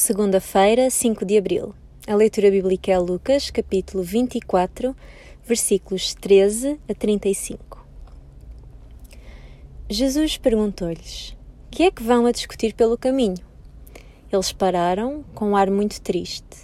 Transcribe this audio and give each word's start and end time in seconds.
Segunda-feira, 0.00 0.88
5 0.88 1.24
de 1.24 1.36
abril. 1.36 1.74
A 2.06 2.14
leitura 2.14 2.52
bíblica 2.52 2.92
é 2.92 2.98
Lucas, 3.00 3.50
capítulo 3.50 4.00
24, 4.00 4.94
versículos 5.44 6.14
13 6.14 6.78
a 6.88 6.94
35. 6.94 7.84
Jesus 9.90 10.38
perguntou-lhes: 10.38 11.36
Que 11.68 11.82
é 11.82 11.90
que 11.90 12.04
vão 12.04 12.26
a 12.26 12.30
discutir 12.30 12.74
pelo 12.74 12.96
caminho? 12.96 13.44
Eles 14.32 14.52
pararam 14.52 15.24
com 15.34 15.50
um 15.50 15.56
ar 15.56 15.68
muito 15.68 16.00
triste. 16.00 16.56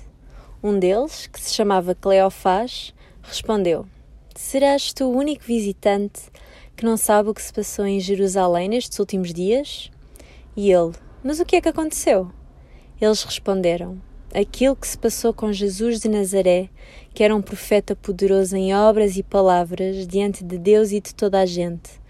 Um 0.63 0.79
deles, 0.79 1.27
que 1.27 1.41
se 1.41 1.53
chamava 1.53 1.93
Cleofás, 1.93 2.95
respondeu: 3.21 3.85
Serás 4.37 4.93
tu 4.93 5.07
o 5.07 5.17
único 5.17 5.43
visitante 5.43 6.21
que 6.77 6.85
não 6.85 6.97
sabe 6.97 7.31
o 7.31 7.35
que 7.35 7.43
se 7.43 7.53
passou 7.53 7.85
em 7.85 7.99
Jerusalém 7.99 8.69
nestes 8.69 9.01
últimos 9.01 9.35
dias? 9.35 9.91
E 10.57 10.71
ele: 10.71 10.93
Mas 11.21 11.41
o 11.41 11.45
que 11.45 11.57
é 11.57 11.61
que 11.61 11.69
aconteceu? 11.69 12.31
Eles 13.01 13.23
responderam: 13.23 14.01
Aquilo 14.35 14.77
que 14.77 14.87
se 14.87 14.97
passou 14.97 15.33
com 15.33 15.53
Jesus 15.53 16.01
de 16.01 16.09
Nazaré, 16.09 16.69
que 17.13 17.23
era 17.23 17.35
um 17.35 17.43
profeta 17.43 17.95
poderoso 17.95 18.57
em 18.57 18.75
obras 18.75 19.17
e 19.17 19.23
palavras 19.23 20.07
diante 20.07 20.43
de 20.43 20.59
Deus 20.59 20.93
e 20.93 21.01
de 21.01 21.15
toda 21.15 21.41
a 21.41 21.47
gente. 21.47 22.03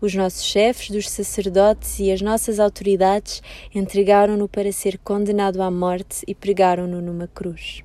Os 0.00 0.14
nossos 0.14 0.44
chefes 0.44 0.90
dos 0.90 1.08
sacerdotes 1.08 1.98
e 1.98 2.12
as 2.12 2.20
nossas 2.20 2.60
autoridades 2.60 3.42
entregaram-no 3.74 4.46
para 4.46 4.70
ser 4.70 4.98
condenado 4.98 5.62
à 5.62 5.70
morte 5.70 6.22
e 6.26 6.34
pregaram-no 6.34 7.00
numa 7.00 7.26
cruz. 7.26 7.82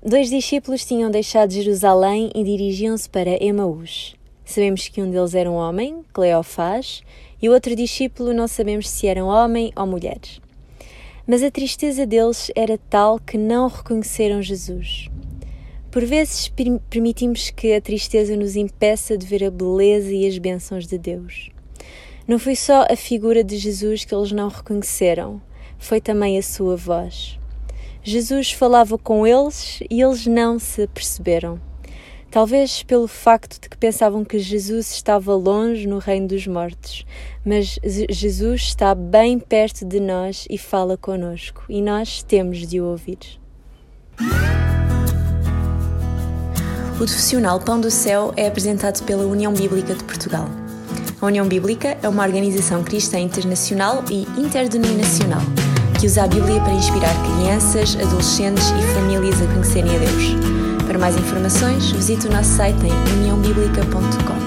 Dois 0.00 0.30
discípulos 0.30 0.84
tinham 0.84 1.10
deixado 1.10 1.52
Jerusalém 1.52 2.30
e 2.32 2.44
dirigiam-se 2.44 3.10
para 3.10 3.42
Emaús. 3.42 4.14
Sabemos 4.44 4.86
que 4.86 5.02
um 5.02 5.10
deles 5.10 5.34
era 5.34 5.50
um 5.50 5.54
homem, 5.56 6.04
Cleofás, 6.12 7.02
e 7.40 7.48
o 7.48 7.52
outro 7.52 7.74
discípulo 7.76 8.32
não 8.32 8.48
sabemos 8.48 8.88
se 8.88 9.06
era 9.06 9.24
um 9.24 9.28
homem 9.28 9.72
ou 9.76 9.86
mulher 9.86 10.20
mas 11.26 11.42
a 11.42 11.50
tristeza 11.50 12.06
deles 12.06 12.50
era 12.54 12.78
tal 12.88 13.18
que 13.18 13.36
não 13.36 13.66
reconheceram 13.66 14.40
Jesus. 14.40 15.08
Por 15.90 16.04
vezes 16.04 16.52
permitimos 16.88 17.50
que 17.50 17.74
a 17.74 17.80
tristeza 17.80 18.36
nos 18.36 18.54
impeça 18.54 19.18
de 19.18 19.26
ver 19.26 19.42
a 19.42 19.50
beleza 19.50 20.12
e 20.12 20.26
as 20.26 20.38
bênçãos 20.38 20.86
de 20.86 20.96
Deus. 20.96 21.50
Não 22.28 22.38
foi 22.38 22.54
só 22.54 22.86
a 22.88 22.96
figura 22.96 23.42
de 23.42 23.56
Jesus 23.56 24.04
que 24.04 24.14
eles 24.14 24.30
não 24.30 24.48
reconheceram, 24.48 25.40
foi 25.78 26.00
também 26.00 26.38
a 26.38 26.42
sua 26.42 26.76
voz. 26.76 27.38
Jesus 28.02 28.52
falava 28.52 28.96
com 28.96 29.26
eles 29.26 29.80
e 29.90 30.00
eles 30.00 30.26
não 30.26 30.58
se 30.58 30.82
aperceberam. 30.82 31.60
Talvez 32.36 32.82
pelo 32.82 33.08
facto 33.08 33.58
de 33.58 33.66
que 33.66 33.78
pensavam 33.78 34.22
que 34.22 34.38
Jesus 34.38 34.90
estava 34.90 35.34
longe 35.34 35.86
no 35.86 35.96
reino 35.96 36.28
dos 36.28 36.46
mortos, 36.46 37.06
mas 37.42 37.78
Jesus 38.10 38.60
está 38.60 38.94
bem 38.94 39.38
perto 39.38 39.86
de 39.86 39.98
nós 39.98 40.46
e 40.50 40.58
fala 40.58 40.98
conosco, 40.98 41.64
e 41.66 41.80
nós 41.80 42.22
temos 42.22 42.66
de 42.66 42.78
o 42.78 42.84
ouvir. 42.84 43.40
O 46.92 46.96
profissional 46.98 47.58
Pão 47.58 47.80
do 47.80 47.90
Céu 47.90 48.34
é 48.36 48.48
apresentado 48.48 49.02
pela 49.06 49.24
União 49.24 49.54
Bíblica 49.54 49.94
de 49.94 50.04
Portugal. 50.04 50.46
A 51.18 51.24
União 51.24 51.48
Bíblica 51.48 51.96
é 52.02 52.06
uma 52.06 52.22
organização 52.22 52.84
cristã 52.84 53.18
internacional 53.18 54.04
e 54.10 54.24
interdenominacional 54.38 55.40
que 55.98 56.04
usa 56.04 56.24
a 56.24 56.26
Bíblia 56.26 56.60
para 56.60 56.74
inspirar 56.74 57.14
crianças, 57.22 57.96
adolescentes 57.96 58.66
e 58.72 58.94
famílias 58.94 59.40
a 59.40 59.46
conhecerem 59.46 59.96
a 59.96 59.98
Deus. 60.00 60.75
Para 60.86 60.98
mais 60.98 61.16
informações, 61.16 61.90
visite 61.90 62.28
o 62.28 62.30
nosso 62.30 62.50
site 62.50 62.86
em 62.86 63.18
uniãobíblica.com. 63.18 64.45